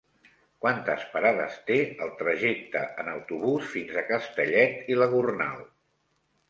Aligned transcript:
Quantes 0.65 1.03
parades 1.11 1.57
té 1.67 1.77
el 2.07 2.13
trajecte 2.23 2.81
en 3.05 3.13
autobús 3.15 3.69
fins 3.77 4.01
a 4.03 4.07
Castellet 4.13 4.93
i 4.97 5.01
la 5.03 5.11
Gornal? 5.17 5.67